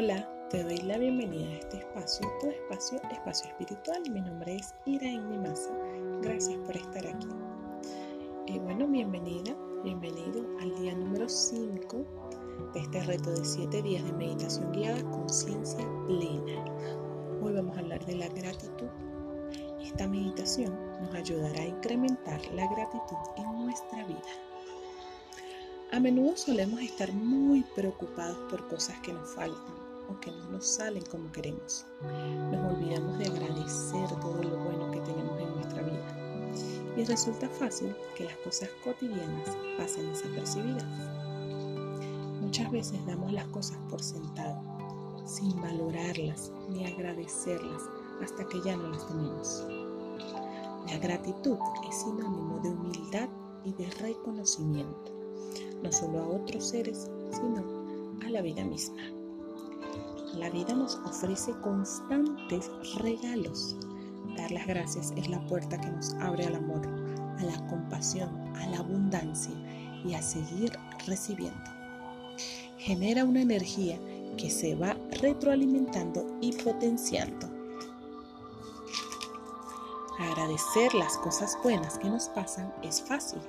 Hola, 0.00 0.30
te 0.48 0.62
doy 0.62 0.76
la 0.82 0.96
bienvenida 0.96 1.48
a 1.48 1.54
este 1.54 1.78
espacio, 1.78 2.30
tu 2.40 2.46
espacio, 2.46 3.00
espacio 3.10 3.50
espiritual. 3.50 4.00
Mi 4.12 4.20
nombre 4.20 4.54
es 4.54 4.72
Iraín 4.86 5.28
Nimasa. 5.28 5.72
Gracias 6.22 6.56
por 6.58 6.76
estar 6.76 7.04
aquí. 7.04 7.26
Y 8.46 8.60
bueno, 8.60 8.86
bienvenida, 8.86 9.56
bienvenido 9.82 10.46
al 10.60 10.72
día 10.76 10.94
número 10.94 11.28
5 11.28 11.96
de 12.74 12.80
este 12.80 13.02
reto 13.02 13.32
de 13.32 13.44
7 13.44 13.82
días 13.82 14.04
de 14.04 14.12
meditación 14.12 14.70
guiada 14.70 15.02
conciencia 15.10 15.84
plena. 16.06 16.64
Hoy 17.42 17.54
vamos 17.54 17.76
a 17.76 17.80
hablar 17.80 18.06
de 18.06 18.18
la 18.18 18.28
gratitud. 18.28 18.86
Esta 19.82 20.06
meditación 20.06 20.78
nos 21.00 21.12
ayudará 21.12 21.60
a 21.60 21.66
incrementar 21.66 22.40
la 22.52 22.72
gratitud 22.72 23.16
en 23.36 23.64
nuestra 23.64 24.04
vida. 24.04 24.22
A 25.90 25.98
menudo 25.98 26.36
solemos 26.36 26.80
estar 26.82 27.12
muy 27.12 27.64
preocupados 27.74 28.38
por 28.48 28.68
cosas 28.68 28.96
que 29.00 29.12
nos 29.12 29.34
faltan 29.34 29.77
o 30.08 30.20
que 30.20 30.30
no 30.30 30.50
nos 30.50 30.66
salen 30.66 31.04
como 31.10 31.30
queremos. 31.32 31.86
Nos 32.50 32.74
olvidamos 32.74 33.18
de 33.18 33.26
agradecer 33.26 34.08
todo 34.20 34.42
lo 34.42 34.56
bueno 34.64 34.90
que 34.90 35.00
tenemos 35.00 35.40
en 35.40 35.54
nuestra 35.54 35.82
vida. 35.82 36.94
Y 36.96 37.04
resulta 37.04 37.48
fácil 37.48 37.94
que 38.16 38.24
las 38.24 38.36
cosas 38.38 38.68
cotidianas 38.82 39.56
pasen 39.76 40.08
desapercibidas. 40.10 40.84
Muchas 42.40 42.70
veces 42.70 43.06
damos 43.06 43.32
las 43.32 43.46
cosas 43.48 43.78
por 43.90 44.02
sentado, 44.02 44.60
sin 45.26 45.60
valorarlas 45.60 46.50
ni 46.70 46.86
agradecerlas 46.86 47.82
hasta 48.22 48.44
que 48.46 48.60
ya 48.62 48.76
no 48.76 48.88
las 48.88 49.06
tenemos. 49.06 49.64
La 50.90 50.98
gratitud 50.98 51.58
es 51.88 52.00
sinónimo 52.00 52.58
de 52.62 52.70
humildad 52.70 53.28
y 53.64 53.72
de 53.74 53.90
reconocimiento, 53.90 55.12
no 55.82 55.92
solo 55.92 56.20
a 56.20 56.28
otros 56.28 56.68
seres, 56.68 57.10
sino 57.30 57.62
a 58.24 58.30
la 58.30 58.40
vida 58.40 58.64
misma. 58.64 59.17
La 60.38 60.50
vida 60.50 60.72
nos 60.72 60.94
ofrece 61.04 61.52
constantes 61.62 62.70
regalos. 62.98 63.74
Dar 64.36 64.52
las 64.52 64.68
gracias 64.68 65.12
es 65.16 65.28
la 65.28 65.44
puerta 65.46 65.80
que 65.80 65.90
nos 65.90 66.14
abre 66.14 66.46
al 66.46 66.54
amor, 66.54 66.86
a 67.38 67.42
la 67.42 67.66
compasión, 67.66 68.30
a 68.56 68.68
la 68.68 68.78
abundancia 68.78 69.52
y 70.04 70.14
a 70.14 70.22
seguir 70.22 70.78
recibiendo. 71.08 71.58
Genera 72.78 73.24
una 73.24 73.42
energía 73.42 73.98
que 74.36 74.48
se 74.48 74.76
va 74.76 74.96
retroalimentando 75.20 76.24
y 76.40 76.52
potenciando. 76.52 77.48
Agradecer 80.20 80.94
las 80.94 81.18
cosas 81.18 81.58
buenas 81.64 81.98
que 81.98 82.08
nos 82.08 82.28
pasan 82.28 82.72
es 82.84 83.02
fácil, 83.02 83.40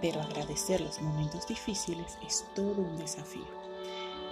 pero 0.00 0.20
agradecer 0.20 0.80
los 0.80 1.02
momentos 1.02 1.48
difíciles 1.48 2.16
es 2.24 2.44
todo 2.54 2.82
un 2.82 2.96
desafío. 2.98 3.63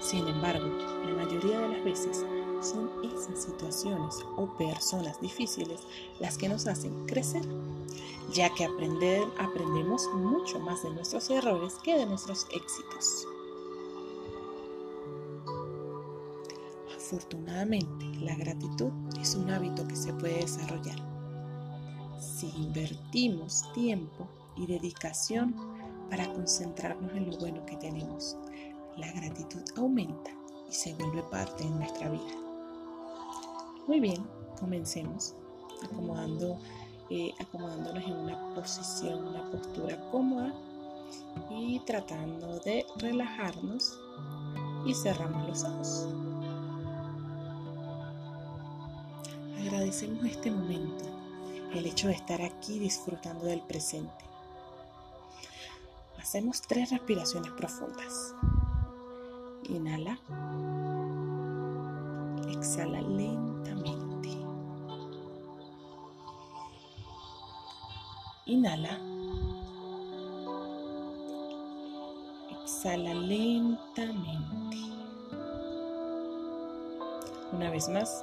Sin 0.02 0.26
embargo, 0.26 0.66
la 1.06 1.24
mayoría 1.24 1.60
de 1.60 1.68
las 1.68 1.84
veces 1.84 2.24
son 2.60 2.90
esas 3.04 3.44
situaciones 3.44 4.16
o 4.36 4.46
personas 4.56 5.20
difíciles 5.20 5.80
las 6.18 6.36
que 6.36 6.48
nos 6.48 6.66
hacen 6.66 7.06
crecer, 7.06 7.42
ya 8.32 8.52
que 8.54 8.64
aprender, 8.64 9.22
aprendemos 9.38 10.08
mucho 10.14 10.58
más 10.58 10.82
de 10.82 10.90
nuestros 10.90 11.30
errores 11.30 11.74
que 11.84 11.96
de 11.96 12.06
nuestros 12.06 12.46
éxitos. 12.52 13.26
Afortunadamente, 16.96 18.06
la 18.20 18.34
gratitud 18.34 18.90
es 19.20 19.34
un 19.36 19.50
hábito 19.50 19.86
que 19.86 19.96
se 19.96 20.12
puede 20.14 20.40
desarrollar. 20.40 20.98
Si 22.18 22.48
invertimos 22.56 23.70
tiempo 23.72 24.26
y 24.56 24.66
dedicación 24.66 25.54
para 26.10 26.32
concentrarnos 26.32 27.12
en 27.12 27.30
lo 27.30 27.38
bueno 27.38 27.64
que 27.66 27.76
tenemos, 27.76 28.36
la 28.96 29.10
gratitud 29.12 29.62
aumenta 29.76 30.30
y 30.68 30.72
se 30.72 30.94
vuelve 30.94 31.22
parte 31.24 31.64
de 31.64 31.70
nuestra 31.70 32.08
vida. 32.08 32.34
Muy 33.86 34.00
bien, 34.00 34.26
comencemos 34.58 35.34
acomodando, 35.82 36.58
eh, 37.10 37.32
acomodándonos 37.40 38.04
en 38.04 38.16
una 38.16 38.54
posición, 38.54 39.26
una 39.26 39.50
postura 39.50 39.98
cómoda 40.10 40.54
y 41.50 41.80
tratando 41.80 42.58
de 42.60 42.86
relajarnos 42.98 43.98
y 44.86 44.94
cerramos 44.94 45.48
los 45.48 45.64
ojos. 45.64 46.06
Agradecemos 49.60 50.24
este 50.24 50.50
momento, 50.50 51.04
el 51.72 51.86
hecho 51.86 52.08
de 52.08 52.14
estar 52.14 52.42
aquí 52.42 52.78
disfrutando 52.78 53.46
del 53.46 53.60
presente. 53.60 54.24
Hacemos 56.18 56.62
tres 56.62 56.90
respiraciones 56.90 57.52
profundas. 57.52 58.34
Inhala. 59.72 60.18
Exhala 62.46 63.00
lentamente. 63.00 64.28
Inhala. 68.44 68.98
Exhala 72.50 73.14
lentamente. 73.14 74.76
Una 77.52 77.70
vez 77.70 77.88
más. 77.88 78.22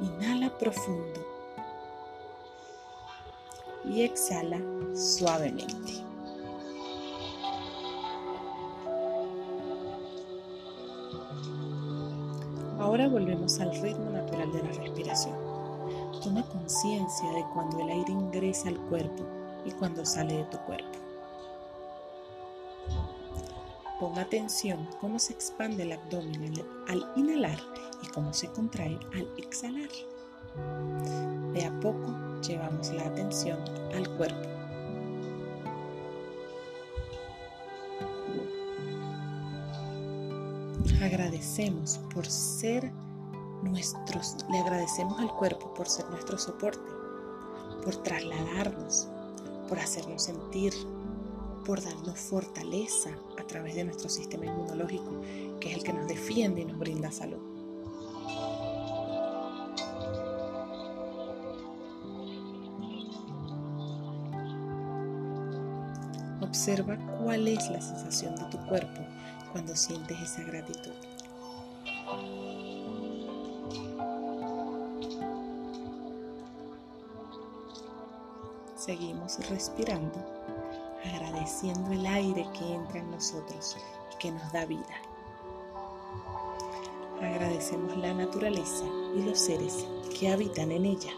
Inhala 0.00 0.48
profundo. 0.58 1.20
Y 3.84 4.00
exhala 4.00 4.58
suavemente. 4.96 6.11
Ahora 12.92 13.08
volvemos 13.08 13.58
al 13.58 13.74
ritmo 13.80 14.10
natural 14.10 14.52
de 14.52 14.62
la 14.64 14.68
respiración. 14.72 15.34
Toma 16.22 16.42
conciencia 16.42 17.32
de 17.32 17.42
cuando 17.54 17.80
el 17.80 17.88
aire 17.88 18.12
ingresa 18.12 18.68
al 18.68 18.76
cuerpo 18.90 19.24
y 19.64 19.70
cuando 19.70 20.04
sale 20.04 20.34
de 20.34 20.44
tu 20.44 20.58
cuerpo. 20.58 20.98
Pon 23.98 24.18
atención 24.18 24.86
cómo 25.00 25.18
se 25.18 25.32
expande 25.32 25.84
el 25.84 25.92
abdomen 25.92 26.52
al 26.86 27.10
inhalar 27.16 27.58
y 28.02 28.08
cómo 28.08 28.30
se 28.34 28.48
contrae 28.48 28.98
al 29.14 29.26
exhalar. 29.38 29.88
De 31.54 31.64
a 31.64 31.80
poco 31.80 32.14
llevamos 32.46 32.92
la 32.92 33.06
atención 33.06 33.58
al 33.94 34.06
cuerpo. 34.18 34.61
Agradecemos 41.02 41.98
por 42.14 42.26
ser 42.26 42.90
nuestros, 43.62 44.36
le 44.50 44.58
agradecemos 44.58 45.18
al 45.20 45.32
cuerpo 45.34 45.72
por 45.74 45.88
ser 45.88 46.08
nuestro 46.10 46.38
soporte, 46.38 46.90
por 47.84 47.96
trasladarnos, 47.96 49.08
por 49.68 49.78
hacernos 49.78 50.24
sentir, 50.24 50.72
por 51.64 51.82
darnos 51.82 52.18
fortaleza 52.18 53.10
a 53.38 53.46
través 53.46 53.74
de 53.74 53.84
nuestro 53.84 54.08
sistema 54.08 54.46
inmunológico, 54.46 55.20
que 55.60 55.70
es 55.70 55.78
el 55.78 55.82
que 55.82 55.92
nos 55.92 56.08
defiende 56.08 56.62
y 56.62 56.64
nos 56.64 56.78
brinda 56.78 57.10
salud. 57.10 57.38
Observa 66.40 66.98
cuál 67.18 67.48
es 67.48 67.70
la 67.70 67.80
sensación 67.80 68.36
de 68.36 68.44
tu 68.44 68.58
cuerpo 68.66 69.00
cuando 69.52 69.76
sientes 69.76 70.18
esa 70.20 70.42
gratitud. 70.42 70.92
Seguimos 78.76 79.38
respirando, 79.48 80.18
agradeciendo 81.04 81.92
el 81.92 82.04
aire 82.04 82.48
que 82.58 82.74
entra 82.74 82.98
en 82.98 83.10
nosotros 83.12 83.76
y 84.12 84.18
que 84.18 84.32
nos 84.32 84.52
da 84.52 84.66
vida. 84.66 84.96
Agradecemos 87.20 87.96
la 87.98 88.12
naturaleza 88.12 88.84
y 89.14 89.22
los 89.22 89.38
seres 89.38 89.86
que 90.18 90.32
habitan 90.32 90.72
en 90.72 90.86
ella. 90.86 91.12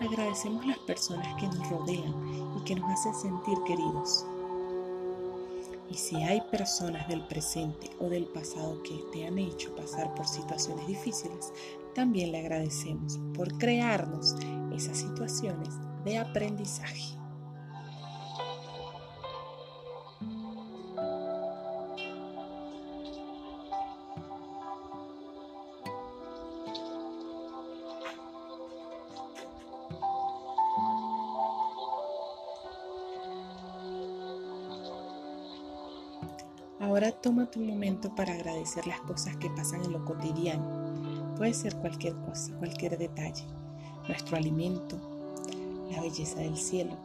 Agradecemos 0.00 0.66
las 0.66 0.78
personas 0.78 1.28
que 1.40 1.46
nos 1.46 1.68
rodean 1.70 2.14
y 2.56 2.64
que 2.64 2.74
nos 2.74 2.90
hacen 2.90 3.14
sentir 3.14 3.58
queridos. 3.64 4.24
Y 5.90 5.94
si 5.94 6.16
hay 6.16 6.40
personas 6.50 7.08
del 7.08 7.26
presente 7.26 7.90
o 7.98 8.08
del 8.08 8.26
pasado 8.26 8.82
que 8.82 9.00
te 9.12 9.26
han 9.26 9.38
hecho 9.38 9.74
pasar 9.74 10.14
por 10.14 10.26
situaciones 10.26 10.86
difíciles, 10.86 11.52
también 11.94 12.32
le 12.32 12.40
agradecemos 12.40 13.18
por 13.34 13.56
crearnos 13.58 14.34
esas 14.74 14.98
situaciones 14.98 15.74
de 16.04 16.18
aprendizaje. 16.18 17.17
Ahora 36.88 37.12
toma 37.12 37.50
tu 37.50 37.60
momento 37.60 38.14
para 38.14 38.32
agradecer 38.32 38.86
las 38.86 39.02
cosas 39.02 39.36
que 39.36 39.50
pasan 39.50 39.84
en 39.84 39.92
lo 39.92 40.02
cotidiano. 40.06 41.34
Puede 41.36 41.52
ser 41.52 41.76
cualquier 41.76 42.16
cosa, 42.22 42.50
cualquier 42.56 42.96
detalle. 42.96 43.44
Nuestro 44.08 44.38
alimento, 44.38 44.98
la 45.90 46.00
belleza 46.00 46.40
del 46.40 46.56
cielo, 46.56 46.96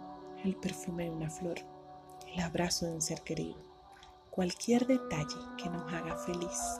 el 0.46 0.56
perfume 0.56 1.04
de 1.04 1.10
una 1.10 1.30
flor, 1.30 1.58
el 2.34 2.40
abrazo 2.40 2.86
de 2.86 2.94
un 2.94 3.02
ser 3.02 3.24
querido. 3.24 3.58
Cualquier 4.32 4.88
detalle 4.88 5.36
que 5.62 5.70
nos 5.70 5.92
haga 5.92 6.16
feliz. 6.16 6.80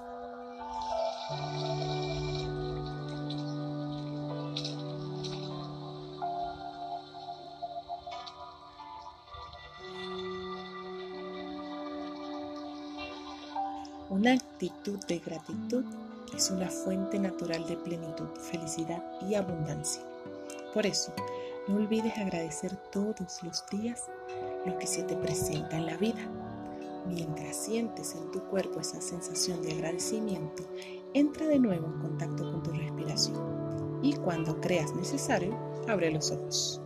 Una 14.14 14.34
actitud 14.34 15.00
de 15.08 15.18
gratitud 15.18 15.84
es 16.36 16.52
una 16.52 16.70
fuente 16.70 17.18
natural 17.18 17.66
de 17.66 17.76
plenitud, 17.78 18.28
felicidad 18.52 19.04
y 19.28 19.34
abundancia. 19.34 20.04
Por 20.72 20.86
eso, 20.86 21.12
no 21.68 21.78
olvides 21.78 22.16
agradecer 22.20 22.78
todos 22.92 23.42
los 23.42 23.66
días 23.72 24.04
lo 24.68 24.78
que 24.78 24.86
se 24.86 25.02
te 25.02 25.16
presenta 25.16 25.78
en 25.78 25.88
la 25.88 25.98
vida. 25.98 26.30
Mientras 27.08 27.56
sientes 27.56 28.14
en 28.14 28.30
tu 28.30 28.40
cuerpo 28.50 28.82
esa 28.82 29.02
sensación 29.02 29.64
de 29.64 29.72
agradecimiento, 29.72 30.62
entra 31.16 31.48
de 31.48 31.58
nuevo 31.58 31.88
en 31.88 32.00
contacto 32.00 32.52
con 32.52 32.62
tu 32.62 32.70
respiración 32.70 34.00
y 34.04 34.14
cuando 34.14 34.62
creas 34.62 34.94
necesario, 34.94 35.58
abre 35.88 36.12
los 36.12 36.30
ojos. 36.30 36.83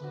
Te 0.00 0.04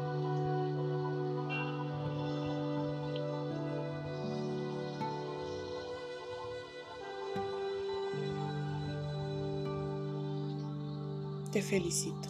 felicito, 11.61 12.27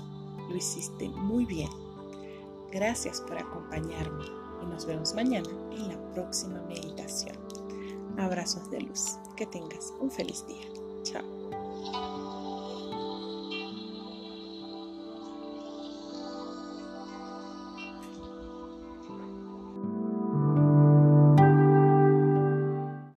lo 0.47 0.55
hiciste 0.55 1.09
muy 1.09 1.45
bien. 1.45 1.69
Gracias 2.71 3.21
por 3.21 3.39
acompañarme 3.39 4.25
y 4.61 4.65
nos 4.67 4.85
vemos 4.85 5.15
mañana 5.15 5.49
en 5.71 5.87
la 5.87 6.11
próxima 6.13 6.61
meditación. 6.67 7.35
Abrazos 8.17 8.69
de 8.69 8.81
luz, 8.81 9.17
que 9.35 9.47
tengas 9.47 9.93
un 9.99 10.11
feliz 10.11 10.45
día. 10.47 10.67
Chao. 11.01 11.46